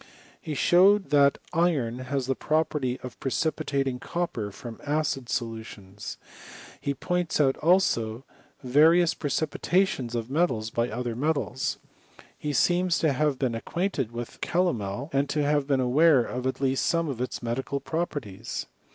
He 0.41 0.55
showed 0.55 1.11
that 1.11 1.37
iron 1.53 1.99
has 1.99 2.25
the 2.25 2.33
property 2.33 2.99
of 3.01 3.19
precipitating 3.19 3.99
copper 3.99 4.51
from 4.51 4.81
acid 4.83 5.29
so 5.29 5.45
lutions: 5.45 6.17
he 6.81 6.95
pointed 6.95 7.39
out 7.39 7.57
also 7.57 8.23
various 8.63 9.13
precipitations 9.13 10.15
of 10.15 10.27
metals 10.27 10.71
by 10.71 10.89
other 10.89 11.15
metals. 11.15 11.77
He 12.35 12.51
seems 12.51 12.97
to 12.97 13.13
have 13.13 13.37
been 13.37 13.53
ac 13.53 13.61
quainted 13.67 14.11
with 14.11 14.41
calomel, 14.41 15.11
and 15.13 15.29
to 15.29 15.43
have 15.43 15.67
been 15.67 15.79
aware 15.79 16.23
of 16.23 16.47
at 16.47 16.59
least 16.59 16.87
some 16.87 17.07
of 17.07 17.21
its 17.21 17.43
medical 17.43 17.79
properties. 17.79 18.65